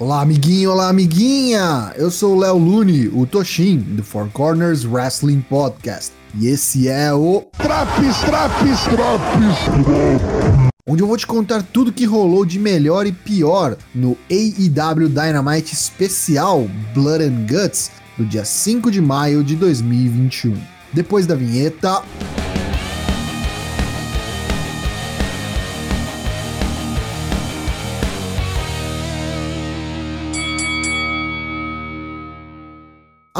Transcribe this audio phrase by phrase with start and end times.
[0.00, 1.92] Olá, amiguinho, olá, amiguinha!
[1.94, 6.12] Eu sou o Léo Lune, o Toshin, do Four Corners Wrestling Podcast.
[6.34, 9.58] E esse é o Traps, Traps, Traps,
[10.86, 15.74] onde eu vou te contar tudo que rolou de melhor e pior no AEW Dynamite
[15.74, 20.56] especial Blood and Guts do dia 5 de maio de 2021.
[20.94, 22.02] Depois da vinheta.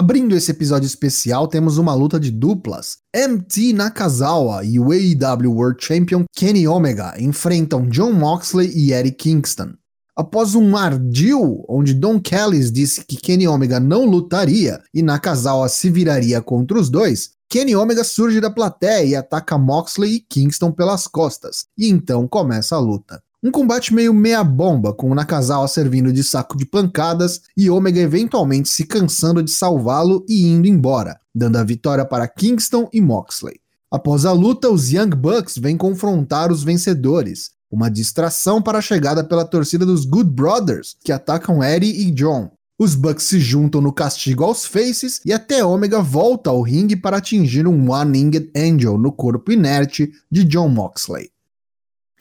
[0.00, 2.96] Abrindo esse episódio especial, temos uma luta de duplas.
[3.14, 9.74] MT Nakazawa e o AEW World Champion Kenny Omega enfrentam John Moxley e Eddie Kingston.
[10.16, 15.90] Após um ardil onde Don Callis disse que Kenny Omega não lutaria e Nakazawa se
[15.90, 21.06] viraria contra os dois, Kenny Omega surge da plateia e ataca Moxley e Kingston pelas
[21.06, 23.22] costas, e então começa a luta.
[23.42, 28.68] Um combate meio meia-bomba, com o Nakazawa servindo de saco de pancadas e Omega eventualmente
[28.68, 33.58] se cansando de salvá-lo e indo embora, dando a vitória para Kingston e Moxley.
[33.90, 39.24] Após a luta, os Young Bucks vêm confrontar os vencedores, uma distração para a chegada
[39.24, 42.50] pela torcida dos Good Brothers, que atacam Eddie e John.
[42.78, 47.16] Os Bucks se juntam no castigo aos Faces e até Omega volta ao ringue para
[47.16, 51.30] atingir um One-Winged Angel no corpo inerte de John Moxley.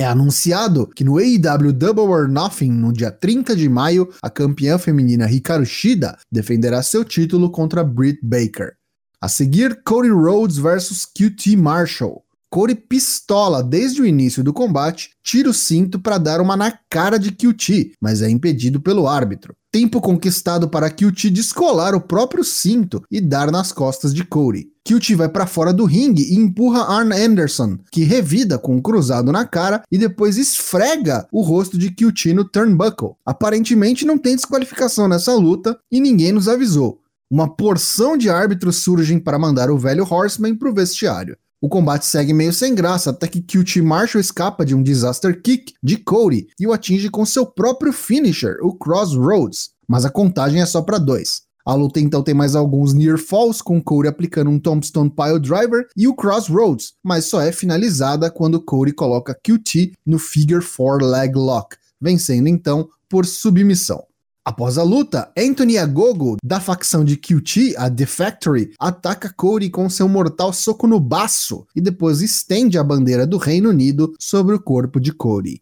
[0.02, 4.78] É anunciado que no AEW Double or Nothing, no dia 30 de maio, a campeã
[4.78, 8.76] feminina Hikaru Shida defenderá seu título contra Britt Baker.
[9.20, 12.24] A seguir, Cody Rhodes versus QT Marshall.
[12.50, 17.20] Cody pistola desde o início do combate, tira o cinto para dar uma na cara
[17.20, 19.54] de QT, mas é impedido pelo árbitro.
[19.72, 24.68] Tempo conquistado para QT descolar o próprio cinto e dar nas costas de Cody.
[24.84, 29.32] QT vai para fora do ringue e empurra Arn Anderson, que revida com um cruzado
[29.32, 33.12] na cara e depois esfrega o rosto de QT no turnbuckle.
[33.24, 37.00] Aparentemente não tem desqualificação nessa luta e ninguém nos avisou.
[37.30, 41.38] Uma porção de árbitros surgem para mandar o velho Horseman pro vestiário.
[41.62, 45.74] O combate segue meio sem graça até que QT Marshall escapa de um disaster kick
[45.84, 50.66] de Cody e o atinge com seu próprio finisher, o Crossroads, mas a contagem é
[50.66, 51.42] só para dois.
[51.66, 55.86] A luta então tem mais alguns near falls, com Cody aplicando um Tombstone Pile Driver
[55.98, 61.36] e o Crossroads, mas só é finalizada quando Cody coloca QT no Figure 4 Leg
[61.36, 64.09] Lock, vencendo então por submissão.
[64.50, 69.88] Após a luta, Anthony Agogo, da facção de QT, a The Factory, ataca Cody com
[69.88, 74.60] seu mortal soco no baço e depois estende a bandeira do Reino Unido sobre o
[74.60, 75.62] corpo de Cody.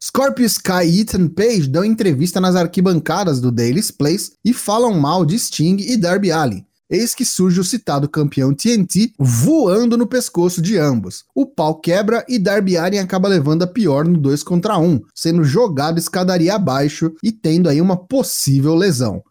[0.00, 5.26] Scorpio Sky e Ethan Page dão entrevista nas arquibancadas do Daily's Place e falam mal
[5.26, 10.62] de Sting e Darby Allin, Eis que surge o citado campeão TNT voando no pescoço
[10.62, 11.24] de ambos.
[11.34, 15.44] O pau quebra e Darby Allin acaba levando a pior no 2 contra 1, sendo
[15.44, 19.22] jogado escadaria abaixo e tendo aí uma possível lesão.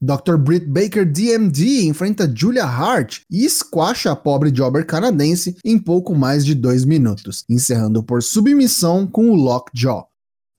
[0.00, 0.36] Dr.
[0.36, 6.44] Britt Baker DMD enfrenta Julia Hart e esquacha a pobre jobber canadense em pouco mais
[6.44, 10.06] de dois minutos, encerrando por submissão com o Lockjaw.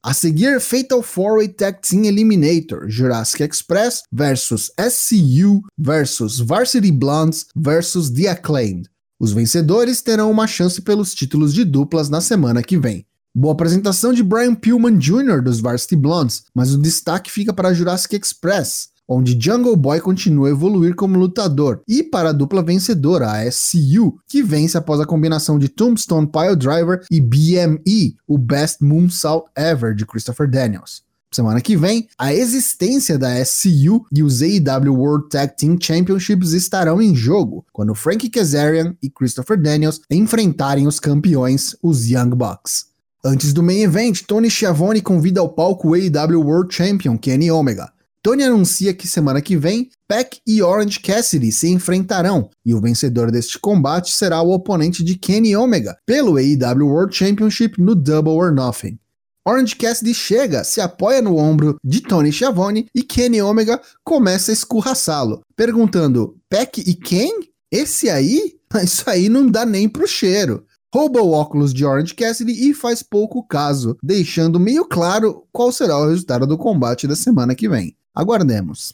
[0.02, 8.10] A seguir, Fatal 4-Way Tag Team Eliminator, Jurassic Express versus SCU versus Varsity Blondes versus
[8.10, 8.90] The Acclaimed.
[9.20, 13.06] Os vencedores terão uma chance pelos títulos de duplas na semana que vem.
[13.36, 15.42] Boa apresentação de Brian Pillman Jr.
[15.44, 20.52] dos Varsity Blondes, mas o destaque fica para Jurassic Express, onde Jungle Boy continua a
[20.52, 25.58] evoluir como lutador, e para a dupla vencedora, a SCU, que vence após a combinação
[25.58, 31.02] de Tombstone Pile Driver e BME, o Best Moonsault Ever de Christopher Daniels.
[31.32, 37.02] Semana que vem, a existência da SCU e os AEW World Tag Team Championships estarão
[37.02, 42.86] em jogo, quando Frank Kazarian e Christopher Daniels enfrentarem os campeões, os Young Bucks.
[43.24, 47.92] Antes do main event, Tony Schiavone convida ao palco o AEW World Champion Kenny Omega.
[48.22, 53.32] Tony anuncia que semana que vem, Peck e Orange Cassidy se enfrentarão, e o vencedor
[53.32, 58.54] deste combate será o oponente de Kenny Omega pelo AEW World Championship no Double or
[58.54, 59.00] Nothing.
[59.48, 64.54] Orange Cassidy chega, se apoia no ombro de Tony Schiavone e Kenny Omega começa a
[64.54, 67.50] escorraçá-lo, perguntando: Peck e quem?
[67.72, 68.58] Esse aí?
[68.84, 70.66] Isso aí não dá nem pro cheiro.
[70.94, 75.98] Rouba o óculos de Orange Cassidy e faz pouco caso, deixando meio claro qual será
[75.98, 77.96] o resultado do combate da semana que vem.
[78.20, 78.94] Aguardemos.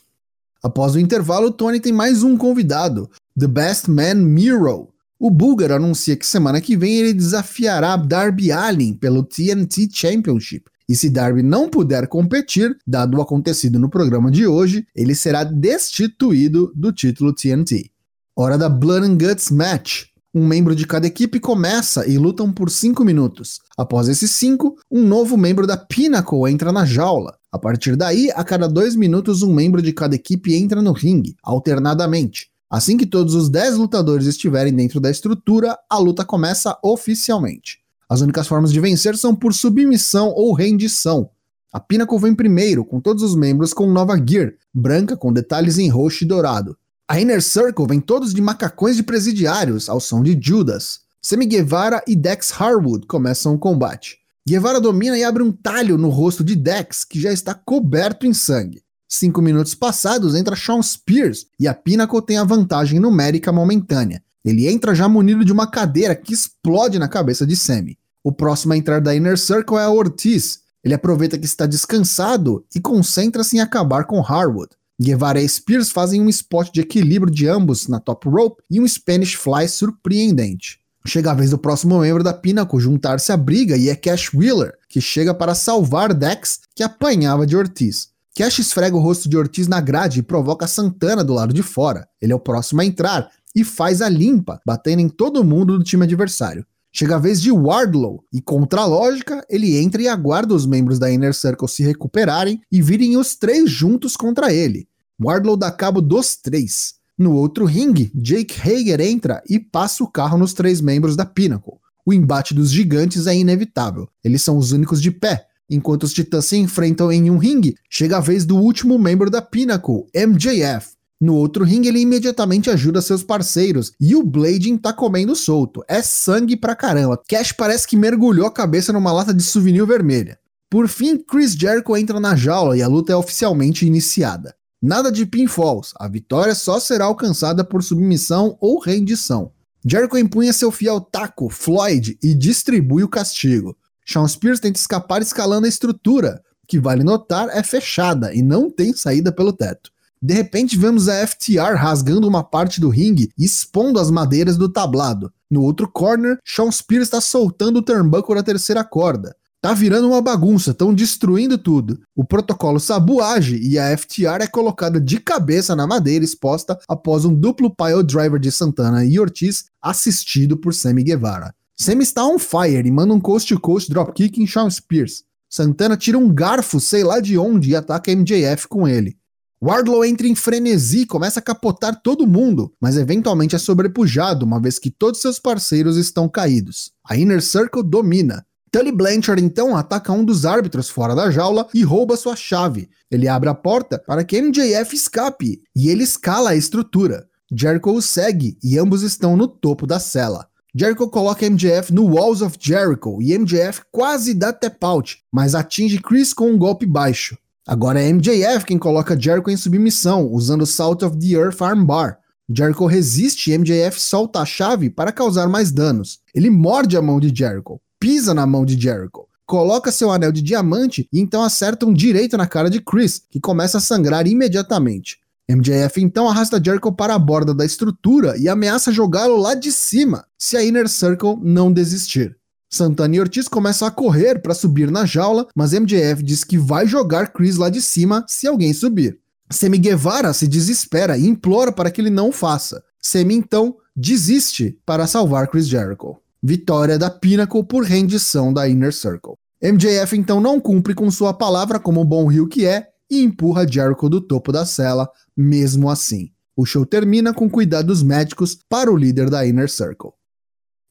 [0.62, 4.90] Após o intervalo, Tony tem mais um convidado, The Best Man Miro.
[5.20, 10.66] O búlgaro anuncia que semana que vem ele desafiará Darby Allin pelo TNT Championship.
[10.88, 15.44] E se Darby não puder competir, dado o acontecido no programa de hoje, ele será
[15.44, 17.90] destituído do título TNT.
[18.36, 20.04] Hora da Blood and Guts Match.
[20.38, 23.62] Um membro de cada equipe começa e lutam por 5 minutos.
[23.78, 27.38] Após esses 5, um novo membro da Pinnacle entra na jaula.
[27.50, 31.38] A partir daí, a cada 2 minutos, um membro de cada equipe entra no ringue,
[31.42, 32.50] alternadamente.
[32.70, 37.80] Assim que todos os 10 lutadores estiverem dentro da estrutura, a luta começa oficialmente.
[38.10, 41.30] As únicas formas de vencer são por submissão ou rendição.
[41.72, 45.88] A Pinnacle vem primeiro, com todos os membros com nova gear, branca com detalhes em
[45.88, 46.78] roxo e dourado.
[47.08, 51.02] A Inner Circle vem todos de macacões de presidiários, ao som de Judas.
[51.22, 54.18] Semi Guevara e Dex Harwood começam o combate.
[54.48, 58.34] Guevara domina e abre um talho no rosto de Dex, que já está coberto em
[58.34, 58.82] sangue.
[59.08, 64.24] Cinco minutos passados, entra Sean Spears e a Pinnacle tem a vantagem numérica momentânea.
[64.44, 68.00] Ele entra já munido de uma cadeira que explode na cabeça de Sammy.
[68.24, 70.62] O próximo a entrar da Inner Circle é a Ortiz.
[70.84, 74.70] Ele aproveita que está descansado e concentra-se em acabar com Harwood.
[75.00, 78.88] Guevara e Spears fazem um spot de equilíbrio de ambos na top rope e um
[78.88, 80.80] Spanish Fly surpreendente.
[81.06, 84.74] Chega a vez do próximo membro da Pinnacle juntar-se à briga e é Cash Wheeler,
[84.90, 88.10] que chega para salvar Dex, que apanhava de Ortiz.
[88.36, 92.08] Cash esfrega o rosto de Ortiz na grade e provoca Santana do lado de fora.
[92.22, 95.84] Ele é o próximo a entrar e faz a limpa, batendo em todo mundo do
[95.84, 96.66] time adversário.
[96.98, 100.98] Chega a vez de Wardlow, e contra a lógica, ele entra e aguarda os membros
[100.98, 104.88] da Inner Circle se recuperarem e virem os três juntos contra ele.
[105.22, 106.94] Wardlow dá cabo dos três.
[107.18, 111.74] No outro ringue, Jake Hager entra e passa o carro nos três membros da Pinnacle.
[112.06, 115.48] O embate dos gigantes é inevitável, eles são os únicos de pé.
[115.70, 119.42] Enquanto os titãs se enfrentam em um ringue, chega a vez do último membro da
[119.42, 123.94] Pinnacle, MJF, no outro ringue, ele imediatamente ajuda seus parceiros.
[124.00, 125.84] E o Blading tá comendo solto.
[125.88, 127.22] É sangue pra caramba.
[127.28, 130.38] Cash parece que mergulhou a cabeça numa lata de souvenir vermelha.
[130.70, 134.54] Por fim, Chris Jericho entra na jaula e a luta é oficialmente iniciada.
[134.82, 139.52] Nada de pinfalls, a vitória só será alcançada por submissão ou rendição.
[139.86, 143.78] Jericho empunha seu fiel taco, Floyd, e distribui o castigo.
[144.06, 148.94] Sean Spears tenta escapar escalando a estrutura, que vale notar é fechada e não tem
[148.94, 149.92] saída pelo teto.
[150.26, 154.68] De repente, vemos a FTR rasgando uma parte do ringue e expondo as madeiras do
[154.68, 155.32] tablado.
[155.48, 159.36] No outro corner, Sean Spears está soltando o turnbuckle da terceira corda.
[159.62, 162.00] Tá virando uma bagunça, estão destruindo tudo.
[162.16, 167.24] O protocolo Sabu age e a FTR é colocada de cabeça na madeira exposta após
[167.24, 171.54] um duplo pile driver de Santana e Ortiz, assistido por Sammy Guevara.
[171.78, 175.24] Sammy está on fire e manda um coast-to-coast dropkick em Sean Spears.
[175.48, 179.16] Santana tira um garfo, sei lá de onde, e ataca MJF com ele.
[179.62, 184.60] Wardlow entra em frenesi e começa a capotar todo mundo, mas eventualmente é sobrepujado, uma
[184.60, 186.92] vez que todos seus parceiros estão caídos.
[187.08, 188.46] A Inner Circle domina.
[188.72, 192.90] Tully Blanchard então ataca um dos árbitros fora da jaula e rouba sua chave.
[193.10, 197.26] Ele abre a porta para que MJF escape e ele escala a estrutura.
[197.50, 200.48] Jericho o segue e ambos estão no topo da cela.
[200.76, 206.00] Jericho coloca MJF no Walls of Jericho e MJF quase dá tap out, mas atinge
[206.00, 207.38] Chris com um golpe baixo.
[207.68, 212.20] Agora é MJF quem coloca Jericho em submissão, usando Salt of the Earth Armbar.
[212.48, 216.20] Jericho resiste e MJF solta a chave para causar mais danos.
[216.36, 220.44] Ele morde a mão de Jericho, pisa na mão de Jericho, coloca seu anel de
[220.44, 225.18] diamante e então acerta um direito na cara de Chris, que começa a sangrar imediatamente.
[225.50, 230.24] MJF então arrasta Jericho para a borda da estrutura e ameaça jogá-lo lá de cima,
[230.38, 232.38] se a Inner Circle não desistir.
[232.76, 236.86] Santana e Ortiz começam a correr para subir na jaula, mas MJF diz que vai
[236.86, 239.18] jogar Chris lá de cima se alguém subir.
[239.50, 242.84] Semi Guevara se desespera e implora para que ele não faça.
[243.02, 246.18] Semi então desiste para salvar Chris Jericho.
[246.44, 249.36] Vitória da Pinnacle por rendição da Inner Circle.
[249.62, 254.10] MJF então não cumpre com sua palavra como bom rio que é e empurra Jericho
[254.10, 256.30] do topo da cela, mesmo assim.
[256.58, 260.12] O show termina com cuidados médicos para o líder da Inner Circle.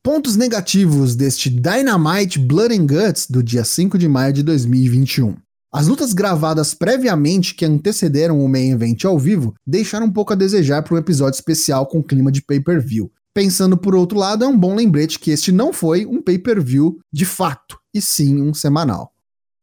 [0.04, 5.34] Pontos negativos deste Dynamite Blood and Guts do dia 5 de maio de 2021.
[5.72, 10.36] As lutas gravadas previamente que antecederam o main event ao vivo deixaram um pouco a
[10.36, 13.10] desejar para um episódio especial com clima de pay-per-view.
[13.32, 17.24] Pensando por outro lado, é um bom lembrete que este não foi um pay-per-view de
[17.24, 19.10] fato, e sim um semanal.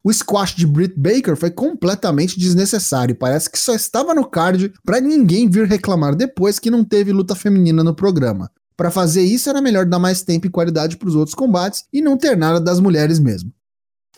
[0.04, 5.00] O squash de Britt Baker foi completamente desnecessário, parece que só estava no card para
[5.00, 8.50] ninguém vir reclamar depois que não teve luta feminina no programa.
[8.82, 12.02] Para fazer isso, era melhor dar mais tempo e qualidade para os outros combates e
[12.02, 13.54] não ter nada das mulheres mesmo.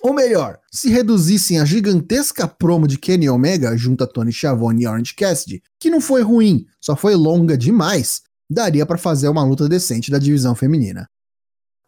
[0.02, 4.88] Ou melhor, se reduzissem a gigantesca promo de Kenny Omega junto a Tony Schiavone e
[4.88, 9.68] Orange Cassidy, que não foi ruim, só foi longa demais, daria para fazer uma luta
[9.68, 11.10] decente da divisão feminina.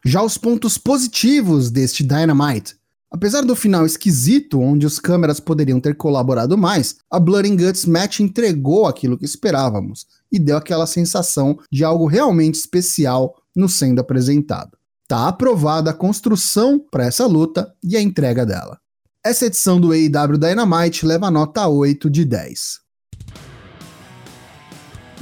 [0.04, 2.76] Já os pontos positivos deste Dynamite.
[3.16, 7.86] Apesar do final esquisito, onde os câmeras poderiam ter colaborado mais, a Blood and Guts
[7.86, 14.00] match entregou aquilo que esperávamos e deu aquela sensação de algo realmente especial no sendo
[14.02, 14.76] apresentado.
[15.08, 18.78] Tá aprovada a construção para essa luta e a entrega dela.
[19.24, 22.80] Essa edição do AEW Dynamite leva nota 8 de 10.